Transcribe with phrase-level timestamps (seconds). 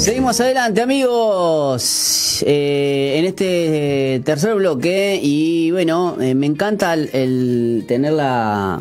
[0.00, 2.42] Seguimos adelante amigos.
[2.46, 8.80] Eh, en este tercer bloque y bueno, eh, me encanta el, tener la,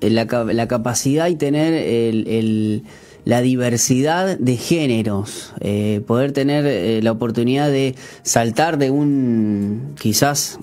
[0.00, 2.82] la, capacidad y tener el,
[3.24, 7.94] la diversidad de géneros, eh, poder tener la oportunidad de
[8.24, 10.58] saltar de un, quizás,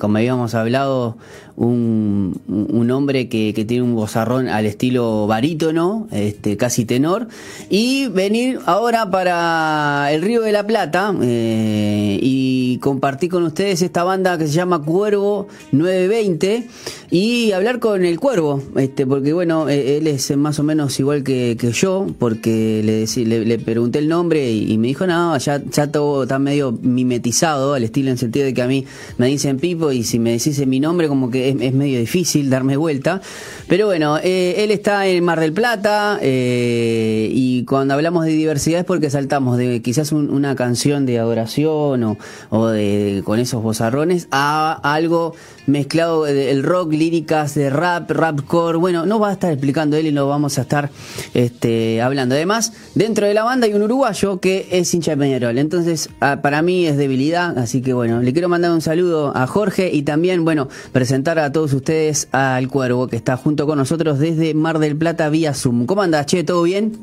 [0.00, 1.16] como habíamos hablado,
[1.62, 7.28] un, un hombre que, que, tiene un bozarrón al estilo barítono, este, casi tenor,
[7.70, 14.02] y venir ahora para el Río de la Plata eh, y compartir con ustedes esta
[14.02, 16.66] banda que se llama Cuervo 920
[17.10, 21.22] y hablar con el Cuervo, este, porque bueno, e, él es más o menos igual
[21.22, 25.92] que, que yo, porque le, le, pregunté el nombre y, me dijo, no, ya, ya
[25.92, 28.84] todo está medio mimetizado al estilo en sentido de que a mí
[29.18, 32.76] me dicen Pipo y si me decís mi nombre como que es, medio difícil darme
[32.76, 33.20] vuelta.
[33.68, 38.80] Pero bueno, eh, él está en Mar del Plata eh, y cuando hablamos de diversidad
[38.80, 42.16] es porque saltamos de quizás una canción de adoración
[42.50, 45.34] o, de, con esos bozarrones a algo
[45.66, 48.78] mezclado el rock, líricas de rap, rapcore.
[48.78, 50.90] Bueno, no va a estar explicando él y lo vamos a estar
[51.34, 52.34] este, hablando.
[52.34, 55.58] Además, dentro de la banda hay un uruguayo que es hincha de Peñarol.
[55.58, 57.56] Entonces, para mí es debilidad.
[57.58, 61.52] Así que bueno, le quiero mandar un saludo a Jorge y también, bueno, presentar a
[61.52, 65.86] todos ustedes al Cuervo que está junto con nosotros desde Mar del Plata vía Zoom.
[65.86, 66.44] ¿Cómo andas, Che?
[66.44, 66.98] ¿Todo bien?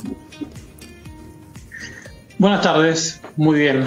[2.38, 3.86] Buenas tardes, muy bien.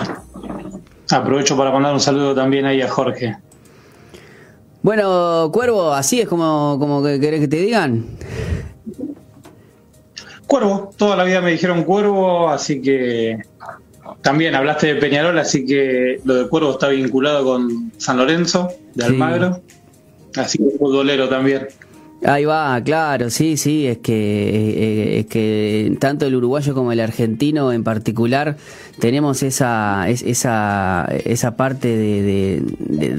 [1.11, 3.37] Aprovecho para mandar un saludo también ahí a Jorge.
[4.83, 8.07] Bueno, Cuervo, así es como, como que querés que te digan.
[10.47, 13.39] Cuervo, toda la vida me dijeron Cuervo, así que
[14.21, 19.05] también hablaste de Peñarol, así que lo de Cuervo está vinculado con San Lorenzo de
[19.05, 19.63] Almagro,
[20.37, 21.69] así que futbolero también.
[22.25, 27.01] Ahí va, claro, sí, sí, es que, eh, es que tanto el uruguayo como el
[27.01, 28.57] argentino en particular
[29.01, 32.63] tenemos esa, esa, esa parte de,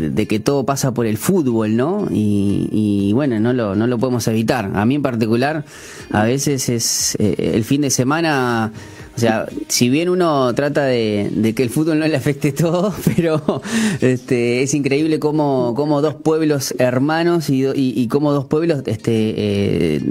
[0.09, 2.07] de, que todo pasa por el fútbol, ¿no?
[2.11, 4.71] Y, y, bueno, no lo, no lo podemos evitar.
[4.73, 5.65] A mí en particular,
[6.11, 8.71] a veces es eh, el fin de semana
[9.15, 13.61] o sea, si bien uno trata de, que el fútbol no le afecte todo, pero
[14.01, 20.01] este, es increíble cómo, cómo dos pueblos hermanos y, y, cómo dos pueblos, este, eh,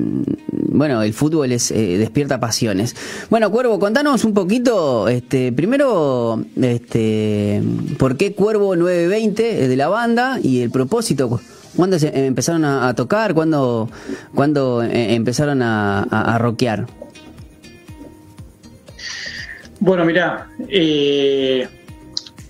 [0.52, 2.94] bueno, el fútbol es, eh, despierta pasiones.
[3.28, 7.60] Bueno, Cuervo, contanos un poquito, este, primero, este,
[7.98, 11.40] por qué Cuervo 920 de la banda y el propósito.
[11.74, 13.34] ¿Cuándo se empezaron a, tocar?
[13.34, 13.88] ¿Cuándo,
[14.34, 16.86] cuándo eh, empezaron a, a, a rockear?
[19.84, 21.66] Bueno, mira, eh,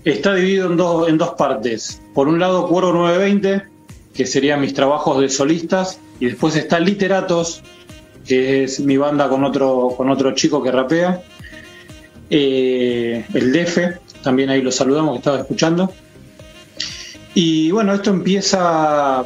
[0.05, 1.99] está dividido en dos, en dos partes.
[2.13, 3.63] Por un lado, Cuero 920,
[4.13, 7.63] que serían mis trabajos de solistas, y después está Literatos,
[8.23, 11.23] que es mi banda con otro, con otro chico que rapea.
[12.29, 15.91] Eh, el DF, también ahí lo saludamos, que estaba escuchando.
[17.33, 19.21] Y bueno, esto empieza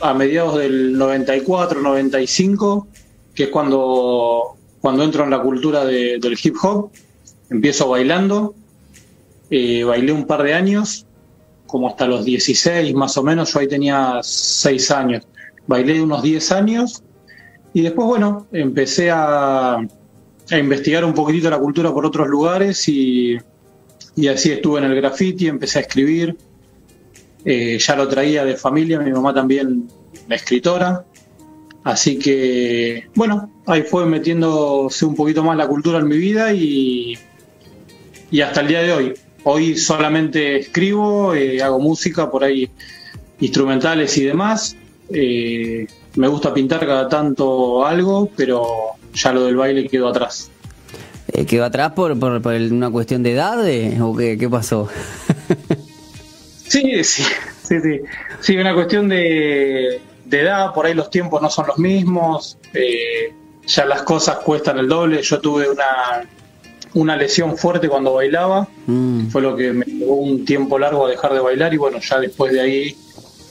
[0.00, 2.88] a mediados del 94, 95,
[3.32, 6.90] que es cuando, cuando entro en la cultura del hip hop
[7.50, 8.54] empiezo bailando,
[9.50, 11.06] eh, bailé un par de años,
[11.66, 15.26] como hasta los 16 más o menos, yo ahí tenía 6 años,
[15.66, 17.02] bailé unos 10 años
[17.74, 23.36] y después, bueno, empecé a, a investigar un poquitito la cultura por otros lugares y,
[24.16, 26.36] y así estuve en el graffiti, empecé a escribir,
[27.44, 29.88] eh, ya lo traía de familia, mi mamá también
[30.28, 31.04] escritora,
[31.84, 37.16] así que bueno, ahí fue metiéndose un poquito más la cultura en mi vida y,
[38.30, 39.14] y hasta el día de hoy.
[39.44, 42.70] Hoy solamente escribo, eh, hago música por ahí,
[43.40, 44.76] instrumentales y demás.
[45.10, 48.66] Eh, me gusta pintar cada tanto algo, pero
[49.14, 50.50] ya lo del baile quedó atrás.
[51.32, 53.58] Eh, ¿Quedó atrás por, por, una cuestión de edad
[54.02, 54.88] o qué, qué pasó?
[56.68, 57.22] sí, sí,
[57.62, 58.00] sí, sí.
[58.40, 62.58] Sí, una cuestión de, de edad, por ahí los tiempos no son los mismos,
[63.66, 65.22] ya las cosas cuestan el doble.
[65.22, 66.26] Yo tuve una,
[66.98, 69.28] una lesión fuerte cuando bailaba, mm.
[69.28, 72.18] fue lo que me llevó un tiempo largo a dejar de bailar y bueno, ya
[72.18, 72.96] después de ahí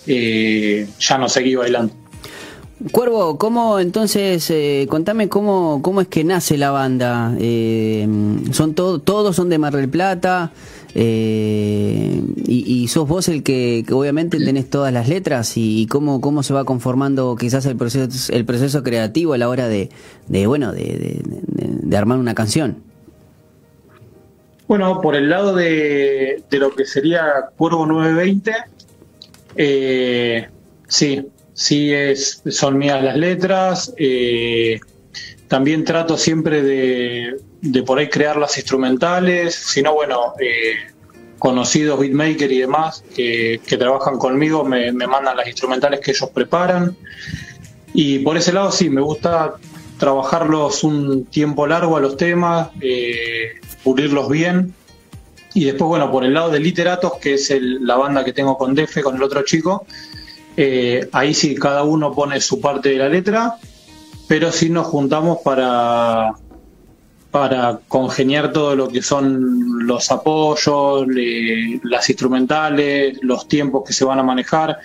[0.06, 1.94] eh, ya no seguí bailando.
[2.92, 7.34] Cuervo, ¿cómo entonces, eh, contame cómo, cómo es que nace la banda?
[7.40, 8.08] Eh,
[8.52, 10.52] son todos son de Mar del Plata
[10.94, 16.66] y, sos vos el que, obviamente tenés todas las letras y, cómo, cómo se va
[16.66, 19.90] conformando quizás el proceso, el proceso creativo a la hora de,
[20.28, 22.88] de bueno, de, de armar una canción.
[24.68, 28.54] Bueno, por el lado de, lo que sería Cuervo 920,
[29.56, 30.48] eh,
[30.88, 33.94] sí, sí es, son mías las letras.
[33.98, 34.80] Eh,
[35.48, 40.94] también trato siempre de, de por ahí crear las instrumentales, sino bueno, eh,
[41.40, 46.96] conocidos beatmakers y demás que, trabajan conmigo me, mandan las instrumentales que ellos preparan.
[47.94, 49.56] Y por ese lado sí, me gusta
[49.98, 54.74] trabajarlos un tiempo largo a los temas, eh, pulirlos bien.
[55.54, 58.75] Y después, bueno, por el lado de Literatos, que es la banda que tengo con
[58.75, 59.86] Defe, con el otro chico,
[60.57, 63.56] eh, ahí sí cada uno pone su parte de la letra,
[64.28, 66.34] pero sí nos juntamos para,
[67.31, 71.07] para congeniar todo lo que son los apoyos,
[71.84, 74.80] las instrumentales, los tiempos que se van a manejar,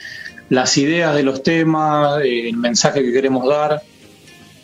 [0.49, 3.83] las ideas de los temas, el mensaje que queremos dar.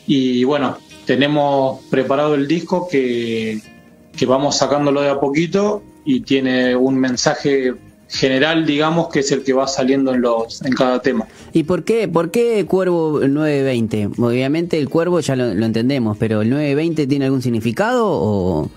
[0.06, 3.67] Y bueno, tenemos preparado el disco que,
[4.18, 7.74] que vamos sacándolo de a poquito y tiene un mensaje
[8.08, 11.26] general, digamos, que es el que va saliendo en los en cada tema.
[11.52, 14.10] ¿Y por qué, por qué Cuervo 920?
[14.18, 18.70] Obviamente el Cuervo ya lo, entendemos, pero ¿el 920 tiene algún significado o...?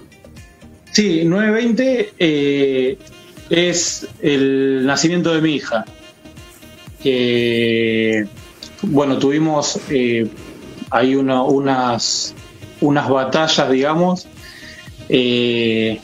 [0.92, 2.98] Sí, 920 eh,
[3.50, 5.86] es el nacimiento de mi hija.
[8.84, 10.28] bueno, tuvimos eh,
[10.90, 12.36] ahí unas,
[12.82, 14.28] unas batallas, digamos,
[15.13, 16.00] eh,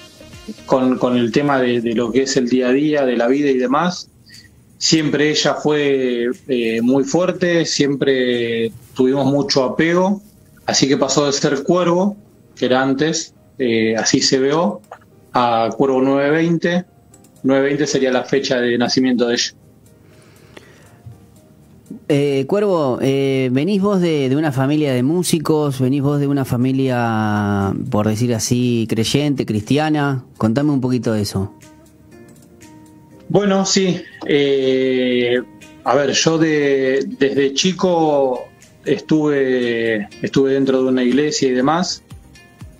[0.65, 3.57] con, el tema de, lo que es el día a día, de la vida y
[3.57, 4.09] demás.
[4.77, 10.21] Siempre ella fue eh, muy fuerte, siempre tuvimos mucho apego,
[10.65, 12.17] así que pasó de ser cuervo,
[12.55, 14.81] que era antes, eh, así se veo,
[15.31, 16.85] a cuervo 920.
[17.43, 19.53] 920 sería la fecha de nacimiento de ella.
[22.09, 27.73] Eh, Cuervo, eh, venís vos de, una familia de músicos, venís vos de una familia,
[27.91, 30.23] por decir así, creyente, cristiana.
[30.37, 31.53] Contame un poquito de eso.
[33.27, 34.01] Bueno, sí.
[34.25, 35.41] Eh,
[35.83, 38.47] a ver, yo de, desde chico
[38.85, 42.03] estuve, estuve dentro de una iglesia y demás.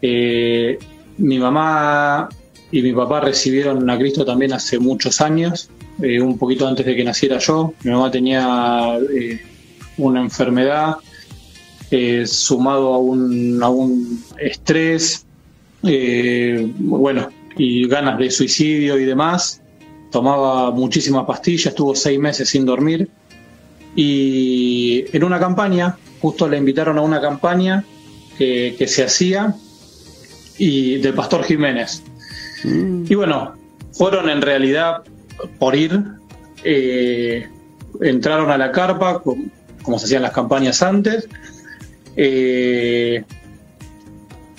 [0.01, 2.29] mi mamá
[2.71, 5.69] y mi papá recibieron a Cristo también hace muchos años.
[6.01, 7.73] Eh, un poquito antes de que naciera yo.
[7.83, 9.41] Mi mamá tenía eh,
[9.97, 10.97] una enfermedad
[11.89, 15.25] eh, sumado a un, a un estrés,
[15.81, 19.61] bueno, y ganas de suicidio y demás.
[20.11, 23.09] Tomaba muchísimas pastillas, estuvo seis meses sin dormir.
[23.95, 27.83] Y en una campaña, justo le invitaron a una campaña
[28.37, 29.55] que, que se hacía
[30.59, 32.03] y del pastor Jiménez.
[32.63, 33.05] Mm.
[33.09, 33.53] Y bueno,
[33.93, 35.03] fueron en realidad
[35.59, 36.03] por ir,
[36.63, 37.47] eh,
[38.01, 41.27] entraron a la carpa, como se hacían las campañas antes.
[42.15, 43.23] Eh,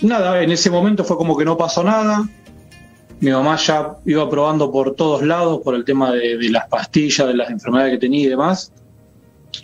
[0.03, 2.29] nada, en ese momento fue como que no pasó nada.
[3.21, 7.35] Mi mamá ya iba probando por todos lados por el tema de, las pastillas, de
[7.35, 8.73] las enfermedades que tenía y demás.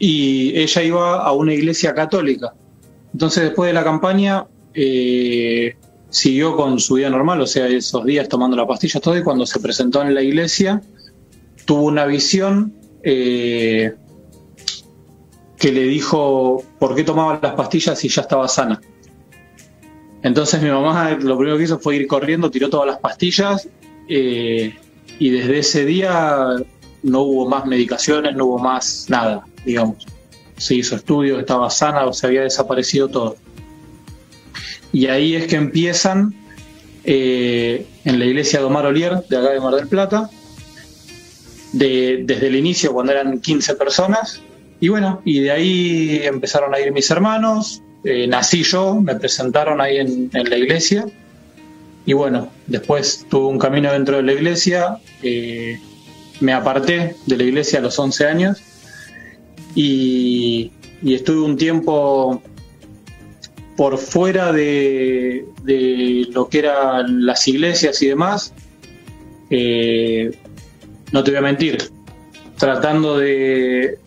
[0.01, 2.53] Y ella iba a una iglesia católica.
[3.13, 5.77] Entonces después de la campaña eh,
[6.11, 9.47] siguió con su vida normal, o sea, esos días tomando la pastilla todo y cuando
[9.47, 10.83] se presentó en la iglesia
[11.65, 13.95] tuvo una visión eh,
[15.59, 18.81] que le dijo por qué tomaba las pastillas si ya estaba sana.
[20.23, 23.69] Entonces mi mamá lo primero que hizo fue ir corriendo, tiró todas las pastillas
[24.09, 24.75] eh,
[25.19, 26.57] y desde ese día
[27.03, 30.07] no hubo más medicaciones, no hubo más nada, digamos.
[30.57, 33.37] Se hizo estudio, estaba sana, o se había desaparecido todo.
[34.93, 36.35] Y ahí es que empiezan
[37.05, 40.31] eh, en la iglesia de Omar Olier, de acá de Mar del Plata,
[41.75, 44.41] desde el inicio cuando eran 15 personas.
[44.81, 49.81] Y bueno, y de ahí empezaron a ir mis hermanos, eh, nací yo, me presentaron
[49.81, 51.07] ahí en, la iglesia.
[52.07, 55.81] Y bueno, después tuve un camino dentro de la iglesia, eh,
[56.41, 58.59] me aparté de la iglesia a los 11 años
[59.75, 60.71] y,
[61.03, 62.43] estuve un tiempo
[63.77, 65.47] por fuera de,
[66.31, 68.53] lo que eran las iglesias y demás,
[69.51, 70.31] eh,
[71.15, 71.79] no te voy a mentir,
[72.59, 74.01] tratando de,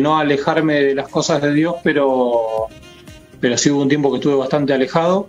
[0.00, 2.68] no alejarme de las cosas de Dios, pero,
[3.38, 5.28] pero sí hubo un tiempo que estuve bastante alejado.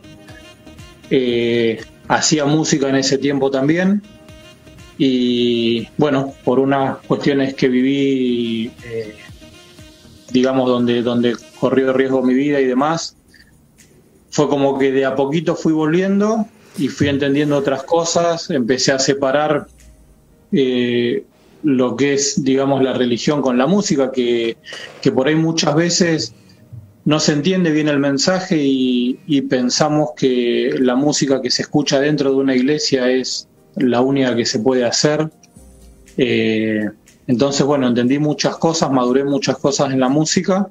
[1.10, 4.01] Eh, hacía música en ese tiempo también.
[4.98, 9.18] Y bueno, por unas cuestiones que viví, eh,
[10.32, 13.18] digamos, donde, donde corrió riesgo mi vida y demás,
[14.30, 19.00] fue como que de a poquito fui volviendo y fui entendiendo otras cosas, empecé a
[19.00, 19.68] separar
[20.57, 21.25] eh,
[21.63, 24.57] lo que es, digamos, la religión con la música, que,
[25.13, 26.33] por ahí muchas veces
[27.03, 32.31] no se entiende bien el mensaje y, pensamos que la música que se escucha dentro
[32.31, 35.29] de una iglesia es la única que se puede hacer.
[36.17, 36.89] Eh,
[37.27, 40.69] entonces, bueno, entendí muchas cosas, maduré muchas cosas en la música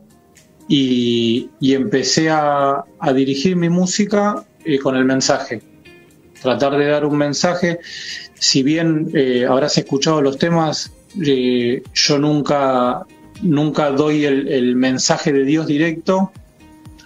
[0.68, 5.60] y, empecé a, dirigir mi música eh, con el mensaje.
[6.40, 7.78] Tratar de dar un mensaje.
[8.44, 13.06] Si bien eh, habrás escuchado los temas, yo nunca,
[13.40, 16.30] nunca doy el, mensaje de Dios directo,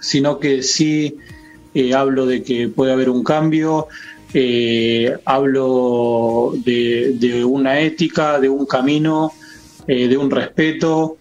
[0.01, 1.17] sino que sí
[1.95, 3.87] hablo de que puede haber un cambio,
[5.25, 9.33] hablo de, una ética, de un camino,
[9.87, 11.19] de un respeto,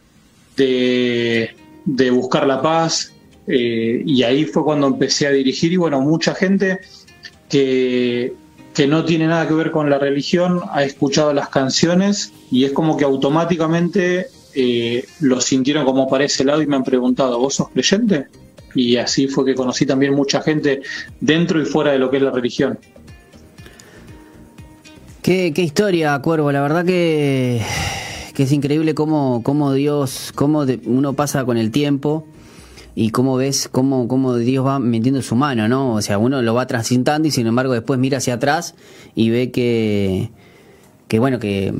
[0.55, 1.51] de,
[1.85, 3.13] de buscar la paz,
[3.47, 6.81] eh, y ahí fue cuando empecé a dirigir y bueno, mucha gente
[7.49, 8.33] que,
[8.77, 12.73] que no tiene nada que ver con la religión ha escuchado las canciones y es
[12.73, 17.55] como que automáticamente eh, lo sintieron como para ese lado y me han preguntado, ¿vos
[17.55, 18.27] sos creyente?
[18.75, 20.83] Y así fue que conocí también mucha gente
[21.19, 22.77] dentro y fuera de lo que es la religión.
[25.23, 27.63] Qué, qué historia, Cuervo, la verdad que,
[28.35, 32.27] que es increíble cómo, cómo Dios, cómo uno pasa con el tiempo
[32.99, 35.93] y cómo ves cómo, cómo Dios va metiendo su mano, ¿no?
[35.93, 38.73] O sea, uno lo va transitando y sin embargo después mira hacia atrás
[39.13, 40.31] y ve que,
[41.07, 41.75] que bueno, que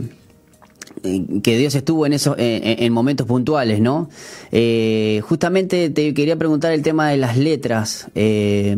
[1.41, 4.09] que Dios estuvo en esos en, momentos puntuales, ¿no?
[4.51, 8.07] Eh, justamente te quería preguntar el tema de las letras.
[8.13, 8.77] Eh,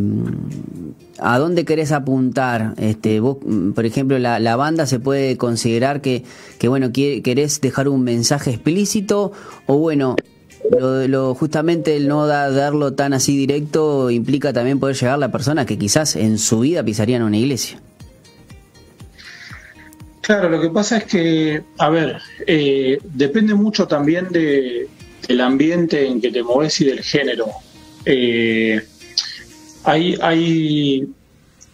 [1.18, 2.74] ¿A dónde querés apuntar?
[2.78, 3.38] Este, vos,
[3.76, 6.24] por ejemplo, la, la banda se puede considerar que,
[6.58, 9.34] que bueno, querés dejar un mensaje explícito
[9.66, 10.16] o bueno,
[10.70, 15.66] lo, justamente el no darlo tan así directo implica también poder llegar a la persona
[15.66, 17.82] que quizás en su vida pisarían una iglesia.
[20.22, 24.88] Claro, lo que pasa es que, a ver, eh, depende mucho también de,
[25.28, 27.48] del ambiente en que te mueves y del género.
[28.06, 28.80] Eh,
[29.84, 31.08] hay, hay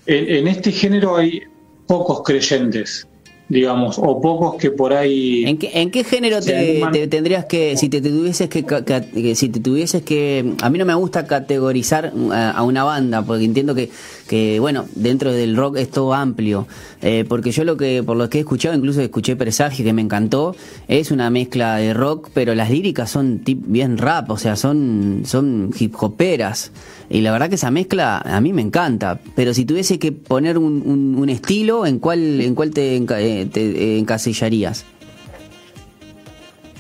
[0.05, 1.41] en, este género hay
[1.87, 3.07] pocos creyentes
[3.47, 5.45] digamos, o pocos que por ahí...
[5.45, 10.01] ¿En qué, en qué género te, tendrías que, si te, tuvieses que, si te tuvieses
[10.01, 13.89] que, a mí no me gusta categorizar a, una banda, porque entiendo que,
[14.27, 16.67] que, bueno, dentro del rock es todo amplio,
[17.01, 20.01] eh, porque yo lo que, por lo que he escuchado, incluso escuché Presagio, que me
[20.01, 20.55] encantó,
[20.87, 25.71] es una mezcla de rock, pero las líricas son bien rap, o sea, son, son
[25.77, 26.71] hip hoperas.
[27.09, 29.19] Y la verdad que esa mezcla a mí me encanta.
[29.35, 33.99] Pero si tuviese que poner un, un, estilo, ¿en cuál, en cuál te, eh, te
[33.99, 34.85] encasillarías?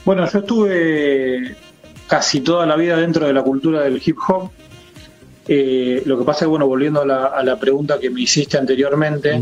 [0.03, 1.55] Bueno, yo estuve
[2.07, 4.51] casi toda la vida dentro de la cultura del hip hop.
[5.47, 8.21] Eh, lo que pasa es que, bueno, volviendo a la, a la pregunta que me
[8.21, 9.39] hiciste anteriormente,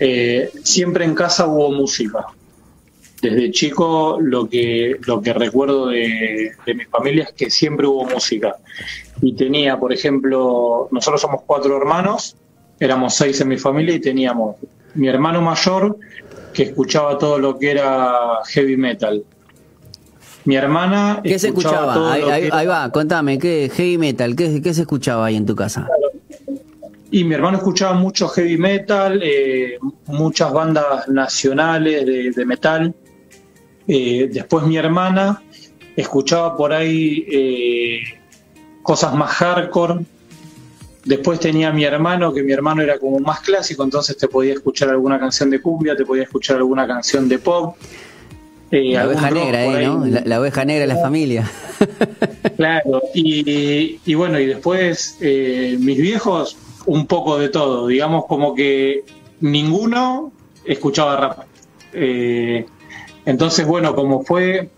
[0.00, 2.26] eh, siempre en casa hubo música.
[3.20, 8.04] Desde chico lo que, lo que recuerdo de, de mi familia es que siempre hubo
[8.04, 8.56] música
[9.20, 12.34] y tenía, por ejemplo, nosotros somos cuatro hermanos,
[12.80, 14.56] éramos seis en mi familia y teníamos
[14.94, 15.98] mi hermano mayor
[16.52, 19.24] que escuchaba todo lo que era heavy metal.
[20.44, 21.20] Mi hermana...
[21.22, 22.12] ¿Qué se escuchaba?
[22.12, 24.34] Ahí, va, contame, ¿qué heavy metal?
[24.34, 25.88] ¿Qué, ¿Qué, se escuchaba ahí en tu casa?
[27.12, 32.94] Y mi hermano escuchaba mucho heavy metal, eh, muchas bandas nacionales de, metal.
[33.86, 35.42] Eh, después mi hermana
[35.94, 38.00] escuchaba por ahí eh,
[38.82, 40.06] cosas más hardcore.
[41.04, 44.88] Después tenía mi hermano, que mi hermano era como más clásico, entonces te podía escuchar
[44.88, 47.76] alguna canción de cumbia, te podía escuchar alguna canción de pop.
[48.72, 50.06] Eh, la oveja negra, eh, ¿no?
[50.06, 51.50] La, oveja negra de la familia.
[52.56, 59.04] Claro, y, bueno, y después eh, mis viejos, un poco de todo, digamos como que
[59.40, 60.32] ninguno
[60.64, 61.38] escuchaba rap.
[63.24, 64.68] entonces, bueno, como fue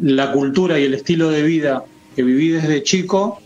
[0.00, 1.84] la cultura y el estilo de vida
[2.16, 3.40] que viví desde chico,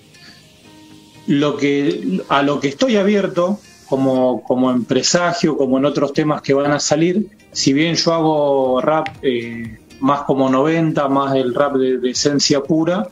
[1.27, 6.55] lo que, a lo que estoy abierto como, como en como en otros temas que
[6.55, 11.75] van a salir, si bien yo hago rap eh, más como 90, más el rap
[11.75, 13.09] de, esencia pura,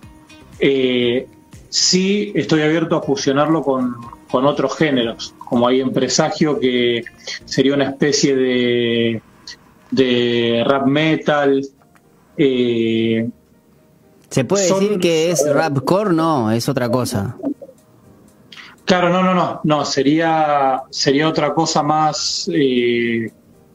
[0.58, 1.26] eh,
[1.68, 3.96] sí estoy abierto a fusionarlo con,
[4.30, 7.04] con, otros géneros, como hay en presagio que
[7.44, 9.22] sería una especie de,
[9.90, 11.64] de rap metal.
[12.36, 13.28] Eh,
[14.28, 16.12] ¿Se puede decir que es rapcore?
[16.12, 17.36] No, es otra cosa.
[18.84, 23.30] Claro, no, no, no, no, sería, sería otra cosa más, eh,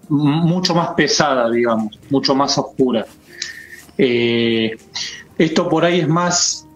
[0.10, 3.06] mucho más pesada, digamos, mucho más oscura.
[3.98, 4.78] Eh,
[5.38, 6.68] esto por ahí es más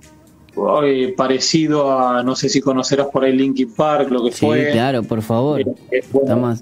[0.83, 4.69] eh, parecido a, no sé si conocerás por ahí Linkin Park, lo que sí, fue.
[4.71, 5.63] claro, por favor.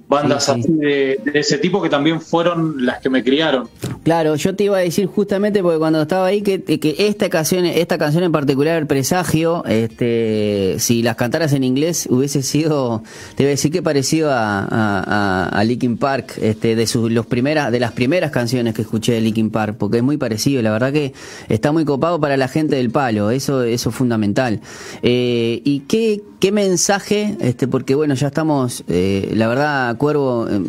[0.07, 3.69] bandas así de, ese tipo que también fueron las que me criaron.
[4.03, 7.65] Claro, yo te iba a decir justamente porque cuando estaba ahí que, que esta canción,
[7.65, 13.03] esta canción en particular, el presagio, este, si las cantaras en inglés hubiese sido,
[13.35, 17.71] te iba a decir que parecido a, a, Linkin Park, este, de sus los primeras,
[17.71, 20.63] de las primeras canciones que escuché de Linkin Park, porque es muy parecido.
[20.63, 21.13] La verdad que
[21.47, 24.61] está muy copado para la gente del palo, eso, eso es fundamental.
[25.03, 30.59] Eh, y qué, qué mensaje, este, porque bueno, ya estamos, eh, la verdad, Cuervo, eh,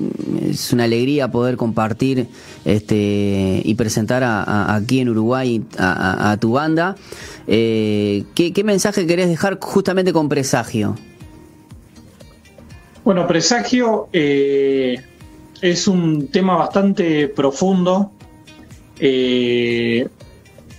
[0.51, 2.29] es una alegría poder compartir
[2.67, 6.95] este, y presentar aquí en Uruguay a, tu banda.
[7.47, 10.95] Eh, ¿qué, mensaje querés dejar justamente con Presagio?
[13.03, 15.01] Bueno, Presagio eh,
[15.63, 18.13] es un tema bastante profundo.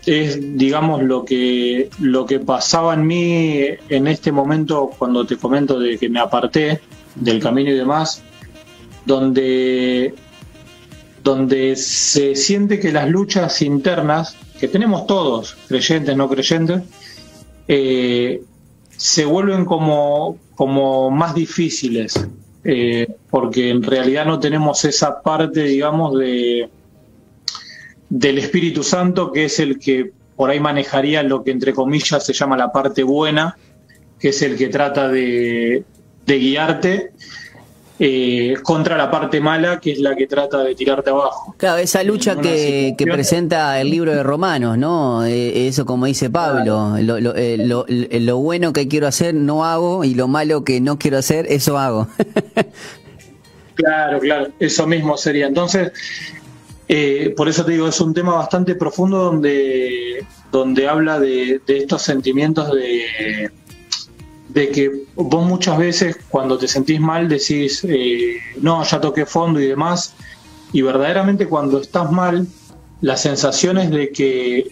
[0.05, 5.79] Es, digamos, lo que, lo que pasaba en mí en este momento cuando te comento
[5.79, 6.81] de que me aparté
[7.15, 8.21] del camino y demás,
[9.05, 10.13] donde
[11.23, 16.83] donde se siente que las luchas internas, que tenemos todos, creyentes, no creyentes,
[17.67, 18.43] eh,
[18.97, 22.27] se vuelven como, como más difíciles,
[22.65, 26.69] eh, porque en realidad no tenemos esa parte, digamos, de
[28.09, 32.33] del Espíritu Santo, que es el que por ahí manejaría lo que entre comillas se
[32.33, 33.57] llama la parte buena,
[34.19, 35.83] que es el que trata de,
[36.25, 37.11] de guiarte
[37.99, 41.55] eh, contra la parte mala, que es la que trata de tirarte abajo.
[41.57, 45.23] Claro, esa lucha que, presenta el libro de Romanos, ¿no?
[45.25, 49.63] Eh, eso como dice Pablo, lo, lo, eh, lo, lo, bueno que quiero hacer no
[49.63, 52.07] hago y lo malo que no quiero hacer, eso hago.
[53.75, 55.45] claro, claro, eso mismo sería.
[55.45, 55.91] Entonces,
[57.35, 62.71] por eso te digo, es un tema bastante profundo donde, donde habla de estos sentimientos
[62.73, 63.51] de
[64.53, 69.59] de que vos muchas veces cuando te sentís mal decís, eh, no, ya toqué fondo
[69.59, 70.13] y demás,
[70.71, 72.47] y verdaderamente cuando estás mal,
[73.01, 74.71] la sensación es de que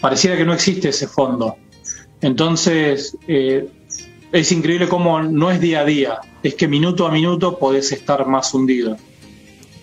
[0.00, 1.56] pareciera que no existe ese fondo.
[2.20, 3.68] Entonces, eh,
[4.32, 8.26] es increíble cómo no es día a día, es que minuto a minuto podés estar
[8.26, 8.96] más hundido.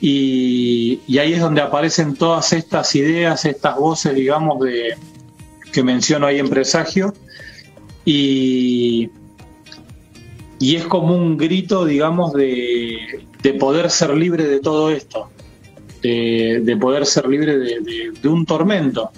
[0.05, 4.98] Y, ahí es donde aparecen todas estas ideas, estas voces, digamos, de,
[5.72, 7.13] que menciono ahí en Presagio,
[8.03, 9.10] y,
[10.60, 13.24] y es como un grito, digamos, de,
[13.57, 15.29] poder ser libre de todo esto,
[16.01, 19.09] de, poder ser libre de, un tormento.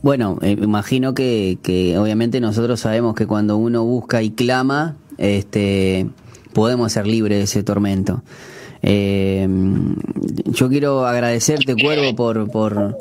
[0.00, 1.58] Bueno, eh, imagino que,
[1.98, 6.06] obviamente nosotros sabemos que cuando uno busca y clama, este,
[6.58, 8.24] podemos ser libres de ese tormento.
[8.82, 9.46] Eh,
[10.46, 12.98] yo quiero agradecerte, Cuervo, por, por,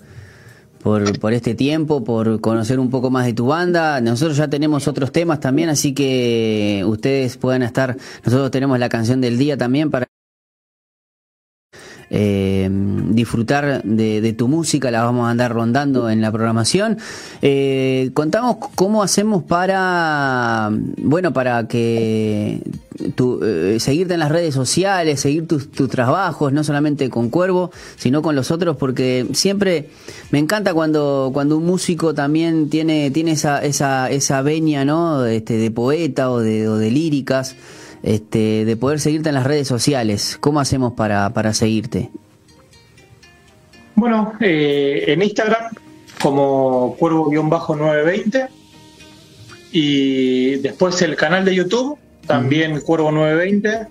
[0.83, 3.99] por, por este tiempo, por conocer un poco más de tu banda.
[3.99, 9.21] Nosotros ya tenemos otros temas también, así que ustedes puedan estar, nosotros tenemos la canción
[9.21, 10.05] del día también para
[12.09, 16.97] eh, disfrutar de, tu música, la vamos a andar rondando en la programación.
[17.41, 22.61] Eh, contamos cómo hacemos para, bueno, para que
[23.15, 28.21] tu, eh, seguirte en las redes sociales, seguir tus, trabajos, no solamente con Cuervo, sino
[28.21, 29.89] con los otros, porque siempre
[30.31, 35.25] me encanta cuando, cuando un músico también tiene, tiene esa, esa, esa veña, ¿no?
[35.25, 37.55] Este, de poeta o de, o de líricas
[38.03, 40.37] este, de poder seguirte en las redes sociales.
[40.39, 42.09] ¿Cómo hacemos para, para seguirte?
[43.95, 45.71] Bueno, eh, en Instagram
[46.21, 48.49] como cuervo-920
[49.71, 53.87] y después el canal de YouTube, también Cuervo920.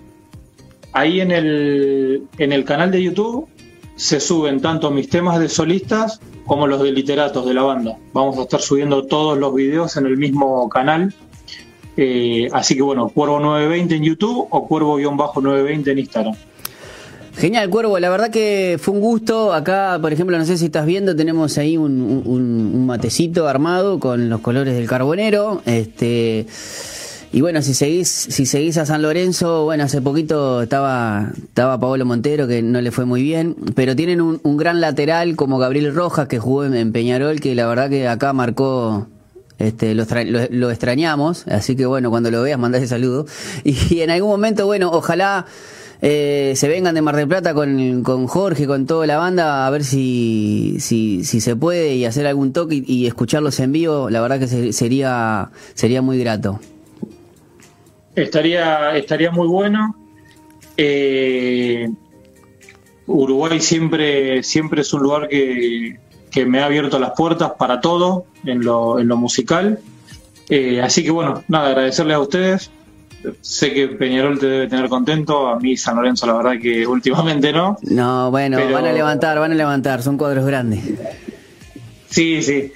[0.93, 3.47] Ahí en el, en el canal de YouTube
[3.95, 7.97] se suben tanto mis temas de solistas como los de literatos de la banda.
[8.13, 11.13] Vamos a estar subiendo todos los videos en el mismo canal
[11.97, 16.35] eh, así que bueno, Cuervo 920 en YouTube o Cuervo-920 en Instagram.
[17.35, 17.99] Genial, Cuervo.
[17.99, 19.53] La verdad que fue un gusto.
[19.53, 24.41] Acá, por ejemplo, no sé si estás viendo, tenemos ahí un, matecito armado con los
[24.41, 25.61] colores del carbonero.
[25.65, 26.45] Este.
[27.31, 32.05] Y bueno, si seguís, si seguís a San Lorenzo, bueno, hace poquito estaba, estaba Paolo
[32.05, 36.29] Montero, que no le fue muy bien, pero tienen un, gran lateral como Gabriel Rojas,
[36.29, 39.07] que jugó en Peñarol, que la verdad que acá marcó,
[39.59, 40.05] este, lo,
[40.49, 43.25] lo, extrañamos, así que bueno, cuando lo veas, mandás el saludo.
[43.63, 45.45] Y, en algún momento, bueno, ojalá
[46.01, 49.69] eh, se vengan de Mar del Plata con, con, Jorge, con toda la banda, a
[49.69, 54.09] ver si, si, se puede y hacer algún toque y, escucharlos en vivo.
[54.09, 56.59] La verdad que sería, sería muy grato.
[58.15, 59.95] Estaría, estaría muy bueno.
[60.77, 61.89] Eh,
[63.07, 65.97] Uruguay siempre, siempre es un lugar que,
[66.31, 69.79] que me ha abierto las puertas para todo en lo, en lo musical.
[70.49, 72.71] Eh, así que bueno, nada, agradecerle a ustedes
[73.41, 77.51] sé que Peñarol te debe tener contento, a mí San Lorenzo la verdad que últimamente
[77.51, 77.77] no.
[77.81, 80.83] No, bueno, van a levantar, van a levantar, son cuadros grandes.
[82.09, 82.71] Sí, sí.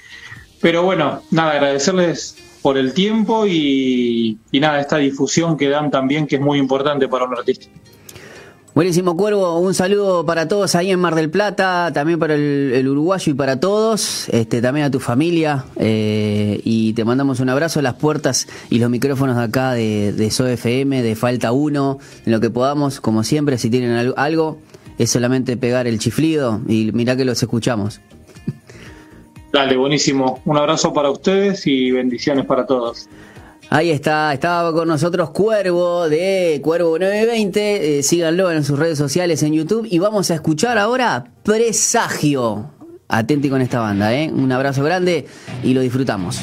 [0.60, 6.26] Pero bueno, nada, agradecerles por el tiempo y, y nada, esta difusión que dan también
[6.26, 7.66] que es muy importante para un artista.
[8.74, 9.58] Buenísimo, Cuervo.
[9.58, 13.60] Un saludo para todos ahí en Mar del Plata, también para el, uruguayo y para
[13.60, 15.66] todos, este, también a tu familia.
[15.76, 17.82] Eh, y te mandamos un abrazo.
[17.82, 22.40] Las puertas y los micrófonos de acá de, de SOFM, de Falta 1, en lo
[22.40, 24.56] que podamos, como siempre, si tienen algo,
[24.96, 28.00] es solamente pegar el chiflido y mirá que los escuchamos.
[29.52, 30.40] Dale, buenísimo.
[30.46, 33.06] Un abrazo para ustedes y bendiciones para todos.
[33.74, 38.00] Ahí está, estaba con nosotros Cuervo de Cuervo 920.
[38.00, 39.86] Eh, síganlo en sus redes sociales en YouTube.
[39.90, 42.70] Y vamos a escuchar ahora Presagio.
[43.08, 44.30] Atenti con esta banda, ¿eh?
[44.30, 45.26] Un abrazo grande
[45.62, 46.42] y lo disfrutamos.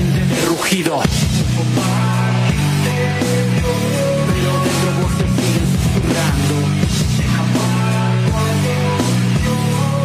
[0.47, 1.01] rugido.
[4.27, 6.55] Pero dentro voces siguen susurrando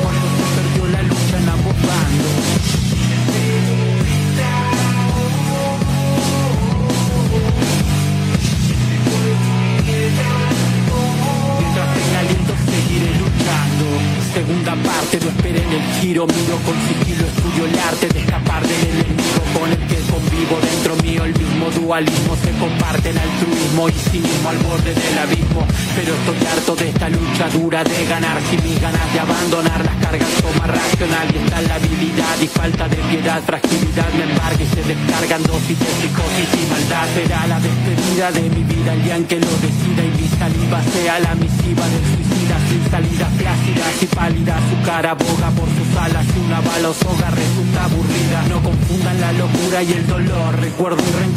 [0.03, 2.67] cuando se perdió la lucha en ambos bandos
[14.37, 18.26] segunda parte, no esperen el giro, miro con sigilo, estudio el arte
[22.05, 25.65] se comparte el altruismo y cinismo al borde del abismo,
[25.97, 29.97] pero estoy harto de esta lucha dura de ganar, sin mis ganas de abandonar las
[29.97, 34.67] cargas toma racional y está la habilidad y falta de piedad, fragilidad me embarga y
[34.67, 39.17] se descargan dosis de psicosis y maldad, será la despedida de mi vida el día
[39.17, 44.03] en que lo decida y mi saliva sea la misiva del suicida sin salida plácidas
[44.03, 48.43] y su cara boga por sus alas una bala o soga resulta aburrida.
[48.49, 51.36] No confundan la locura y el dolor, recuerdo y rencor.